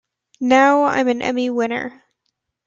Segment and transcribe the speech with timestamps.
[0.39, 2.01] Now I'm an Emmy winner.